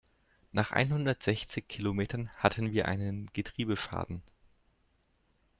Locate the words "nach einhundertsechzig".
0.51-1.67